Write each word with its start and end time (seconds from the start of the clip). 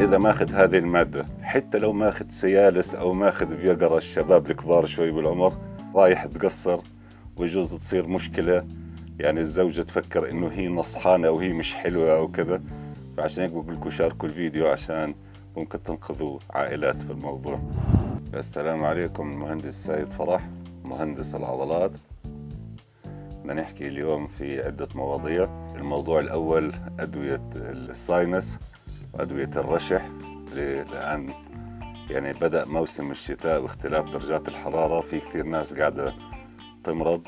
إذا 0.00 0.18
ماخذ 0.18 0.52
هذه 0.52 0.78
المادة 0.78 1.26
حتى 1.42 1.78
لو 1.78 1.92
ماخذ 1.92 2.28
سيالس 2.28 2.94
أو 2.94 3.12
ماخذ 3.12 3.56
فياجرا 3.56 3.98
الشباب 3.98 4.50
الكبار 4.50 4.86
شوي 4.86 5.10
بالعمر 5.10 5.52
رايح 5.94 6.26
تقصر 6.26 6.80
ويجوز 7.36 7.74
تصير 7.74 8.06
مشكلة. 8.06 8.66
يعني 9.18 9.40
الزوجة 9.40 9.82
تفكر 9.82 10.30
إنه 10.30 10.48
هي 10.48 10.68
نصحانة 10.68 11.28
أو 11.28 11.38
هي 11.38 11.52
مش 11.52 11.74
حلوة 11.74 12.16
أو 12.16 12.28
كذا. 12.28 12.62
فعشان 13.16 13.42
هيك 13.42 13.52
بقول 13.52 13.74
لكم 13.74 13.90
شاركوا 13.90 14.28
الفيديو 14.28 14.68
عشان 14.68 15.14
ممكن 15.56 15.82
تنقذوا 15.82 16.38
عائلات 16.50 17.02
في 17.02 17.10
الموضوع. 17.10 17.60
السلام 18.34 18.84
عليكم 18.84 19.30
المهندس 19.30 19.74
سيد 19.74 20.10
فرح 20.10 20.48
مهندس 20.84 21.34
العضلات. 21.34 21.92
بدنا 23.40 23.54
نحكي 23.54 23.88
اليوم 23.88 24.26
في 24.26 24.62
عدة 24.62 24.88
مواضيع. 24.94 25.48
الموضوع 25.76 26.20
الأول 26.20 26.72
أدوية 26.98 27.42
الساينس. 27.56 28.58
وأدوية 29.12 29.50
الرشح 29.56 30.08
الآن 30.52 31.34
يعني 32.10 32.32
بدأ 32.32 32.64
موسم 32.64 33.10
الشتاء 33.10 33.62
واختلاف 33.62 34.04
درجات 34.10 34.48
الحرارة 34.48 35.00
في 35.00 35.20
كثير 35.20 35.46
ناس 35.46 35.74
قاعدة 35.74 36.14
تمرض. 36.84 37.22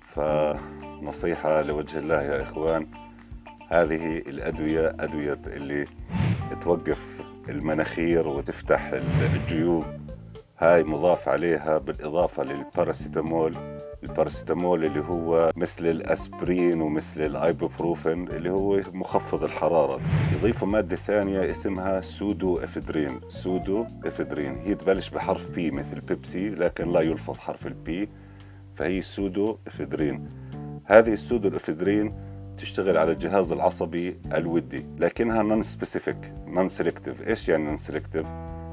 فنصيحة 0.00 1.62
لوجه 1.62 1.98
الله 1.98 2.22
يا 2.22 2.42
إخوان 2.42 2.86
هذه 3.68 4.18
الأدوية 4.18 4.96
أدوية 5.00 5.40
اللي 5.46 5.86
توقف 6.60 7.22
المناخير 7.48 8.28
وتفتح 8.28 8.90
الجيوب. 8.92 9.84
هاي 10.58 10.84
مضاف 10.84 11.28
عليها 11.28 11.78
بالإضافة 11.78 12.42
للباراسيتامول. 12.42 13.79
الباراسيتامول 14.10 14.84
اللي 14.84 15.00
هو 15.00 15.52
مثل 15.56 15.86
الأسبرين 15.86 16.80
ومثل 16.80 17.20
الآيبوبروفين 17.20 18.28
اللي 18.28 18.50
هو 18.50 18.80
مخفض 18.92 19.44
الحرارة. 19.44 20.00
يضيفوا 20.32 20.68
مادة 20.68 20.96
ثانية 20.96 21.50
اسمها 21.50 22.00
pseudoephedrine 22.00 23.20
pseudoephedrine 23.28 24.56
هي 24.56 24.74
تبلش 24.74 25.08
بحرف 25.08 25.50
P 25.50 25.70
مثل 25.70 26.00
بيبسي 26.00 26.50
لكن 26.50 26.92
لا 26.92 27.00
يلفظ 27.00 27.38
حرف 27.38 27.66
ال 27.66 27.87
P 27.87 28.08
فهي 28.74 29.02
سودو 29.02 29.56
إفدرين 29.66 30.28
هذه 30.84 31.12
السودو 31.12 31.56
إفدرين 31.56 32.14
تشتغل 32.58 32.96
على 32.96 33.12
الجهاز 33.12 33.52
العصبي 33.52 34.16
الودي 34.34 34.86
لكنها 34.98 35.42
non-specific 35.42 36.32
non-selective 36.46 37.28
إيش 37.28 37.48
يعني 37.48 37.64
non-selective 37.64 38.26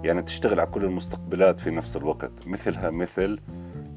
يعني 0.04 0.22
تشتغل 0.22 0.60
على 0.60 0.70
كل 0.70 0.84
المستقبلات 0.84 1.60
في 1.60 1.72
نفس 1.72 1.98
الوقت 1.98 2.32
مثلها 2.46 2.90
مثل 2.90 3.40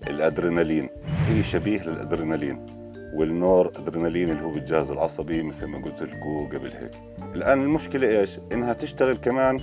الأدرينالين. 0.07 0.89
هي 1.27 1.43
شبيه 1.43 1.83
للأدرينالين؟ 1.83 2.67
والنور 3.15 3.73
أدرينالين 3.77 4.31
اللي 4.31 4.43
هو 4.43 4.51
بالجهاز 4.51 4.91
العصبي 4.91 5.43
مثل 5.43 5.67
ما 5.67 5.79
قلت 5.79 6.03
لكم 6.03 6.49
قبل 6.53 6.73
هيك. 6.73 6.91
الآن 7.35 7.63
المشكلة 7.63 8.21
إيش؟ 8.21 8.39
إنها 8.53 8.73
تشتغل 8.73 9.17
كمان 9.17 9.61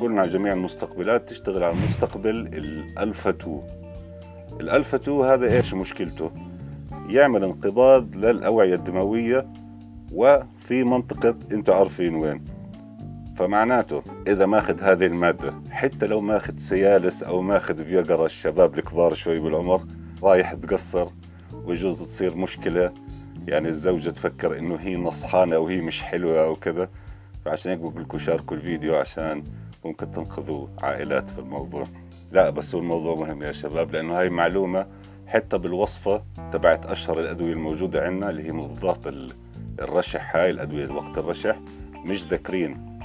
قلنا 0.00 0.26
جميع 0.26 0.52
المستقبلات 0.52 1.28
تشتغل 1.28 1.64
على 1.64 1.74
مستقبل 1.74 2.36
الألفا 2.36 3.30
2 3.30 3.62
الألفا 4.60 4.96
2 4.96 5.20
هذا 5.20 5.52
إيش 5.52 5.74
مشكلته؟ 5.74 6.30
يعمل 7.08 7.44
انقباض 7.44 8.16
للأوعية 8.16 8.74
الدموية 8.74 9.46
وفي 10.12 10.84
منطقة 10.84 11.34
أنتم 11.52 11.72
عارفين 11.72 12.14
وين. 12.14 12.44
فمعناته 13.36 14.02
إذا 14.26 14.46
ماخذ 14.46 14.80
هذه 14.80 15.06
المادة 15.06 15.54
حتى 15.70 16.06
لو 16.06 16.20
ماخذ 16.20 16.56
سيالس 16.56 17.22
أو 17.22 17.42
ماخذ 17.42 17.84
فياجرا 17.84 18.26
الشباب 18.26 18.78
الكبار 18.78 19.14
شوي 19.14 19.40
بالعمر 19.40 19.80
رايح 20.22 20.54
تقصر 20.54 21.08
ويجوز 21.64 22.02
تصير 22.02 22.36
مشكلة. 22.36 22.92
يعني 23.48 23.68
الزوجة 23.68 24.10
تفكر 24.10 24.58
إنه 24.58 24.76
هي 24.76 24.96
نصحانة 24.96 25.56
أو 25.56 25.66
هي 25.66 25.80
مش 25.80 26.02
حلوة 26.02 26.44
أو 26.44 26.56
كذا. 26.56 26.88
فعشان 27.44 27.70
هيك 27.70 27.80
بقول 27.80 28.02
لكم 28.02 28.18
شاركوا 28.18 28.56
الفيديو 28.56 28.96
عشان 28.96 29.44
ممكن 29.84 30.10
تنقذوا 30.10 30.68
عائلات 30.82 31.30
في 31.30 31.38
الموضوع. 31.38 31.86
لا 32.32 32.50
بس 32.50 32.74
هو 32.74 32.80
الموضوع 32.80 33.14
مهم 33.14 33.42
يا 33.42 33.52
شباب 33.52 33.92
لأنه 33.92 34.20
هاي 34.20 34.30
معلومة 34.30 34.86
حتى 35.26 35.58
بالوصفة 35.58 36.22
تبعت 36.52 36.86
أشهر 36.86 37.20
الأدوية 37.20 37.52
الموجودة 37.52 38.02
عندنا 38.04 38.30
اللي 38.30 38.46
هي 38.46 38.52
مضادات 38.52 39.14
الرشح 39.80 40.36
هاي 40.36 40.50
الأدوية 40.50 40.92
وقت 40.92 41.18
الرشح 41.18 41.60
مش 42.04 42.24
ذاكرين 42.24 42.95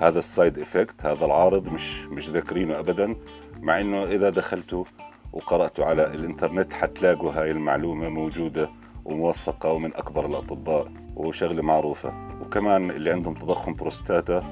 هذا 0.00 0.18
ال 0.18 0.26
side 0.26 0.58
effect 0.58 1.06
هذا 1.06 1.24
العارض 1.24 1.68
مش 1.68 2.04
مش 2.04 2.28
ذاكرينه 2.28 2.78
ابدا 2.78 3.16
مع 3.60 3.80
إنه 3.80 4.04
إذا 4.04 4.30
دخلتوا 4.30 4.84
وقراتوا 5.32 5.84
على 5.84 6.06
الإنترنت 6.06 6.72
حتلاقوا 6.72 7.32
هاي 7.32 7.50
المعلومة 7.50 8.08
موجودة 8.08 8.70
وموثقة 9.04 9.72
ومن 9.72 9.94
أكبر 9.94 10.26
الأطباء 10.26 10.92
وشغلة 11.16 11.62
معروفة. 11.62 12.12
وكمان 12.40 12.90
اللي 12.90 13.10
عندهم 13.10 13.34
تضخم 13.34 13.74
بروستاتا 13.74 14.44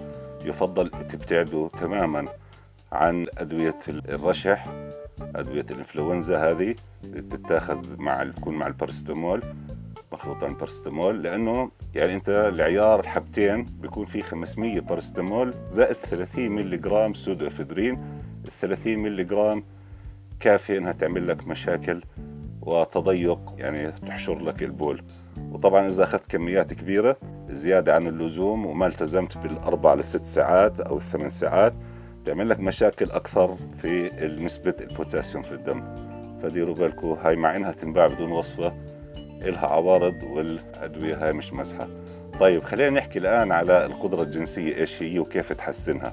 يفضل 0.45 0.91
تبتعدوا 0.91 1.69
تماما 1.69 2.29
عن 2.93 3.27
أدوية 3.39 3.79
الرشح 3.89 4.67
أدوية 5.21 5.67
الإنفلونزا 5.71 6.51
هذه 6.51 6.75
بتتاخذ 7.05 7.97
مع 7.99 8.25
تكون 8.25 8.55
مع 8.55 8.67
البارستامول 8.67 9.43
مخلوط 10.19 10.45
عن 10.45 10.55
بارستامول 10.55 11.23
لأنه 11.23 11.71
يعني 11.95 12.15
أنت 12.15 12.29
العيار 12.29 13.01
الحبتين 13.01 13.65
بيكون 13.65 14.05
فيه 14.05 14.23
500 14.23 14.81
بارستامول 14.81 15.55
زائد 15.67 15.97
30 15.97 16.51
ملي 16.51 16.77
جرام 16.77 17.15
سودو 17.15 17.47
افيدرين 17.47 17.95
ال 18.45 18.51
30 18.51 18.99
ملي 18.99 19.25
جرام 19.25 19.65
كافيه 20.41 20.79
إنها 20.79 20.93
تعمل 20.93 21.29
لك 21.29 21.47
مشاكل 21.47 22.03
وتضيق 22.63 23.55
يعني 23.59 23.93
تحشر 23.93 24.39
لك 24.39 24.63
البول. 24.63 25.03
وطبعا 25.53 25.89
إذا 25.89 26.05
أخذت 26.05 26.31
كميات 26.31 26.75
كبيرة 26.75 27.17
زيادة 27.51 27.95
عن 27.95 28.07
اللزوم 28.07 28.67
وما 28.67 28.87
التزمت 28.87 29.39
بالأربع 29.39 29.95
لست 29.95 30.25
ساعات 30.25 30.81
أو 30.81 30.97
الثمان 30.97 31.29
ساعات 31.29 31.75
تعمل 32.25 32.49
لك 32.49 32.61
مشاكل 32.61 33.11
أكثر 33.11 33.57
في 33.83 34.11
نسبة 34.41 34.75
البوتاسيوم 34.81 35.43
في 35.43 35.53
الدم. 35.53 35.83
فديروا 36.43 36.75
بالكم 36.75 37.09
هاي 37.09 37.37
مع 37.37 37.57
إنها 37.57 37.73
تنباع 37.73 38.07
بدون 38.07 38.33
وصفة. 38.33 38.98
إلها 39.43 39.67
عوارض 39.67 40.23
والأدوية 40.23 41.25
هاي 41.27 41.33
مش 41.33 41.53
مزحة 41.53 41.89
طيب 42.41 42.63
خلينا 42.65 42.91
نحكي 42.91 43.19
الآن 43.19 43.53
على 43.53 43.87
القدرة 43.87 44.23
الجنسية 44.23 44.77
إيش 44.77 45.03
هي 45.03 45.19
وكيف 45.19 45.53
تحسنها؟ 45.53 46.13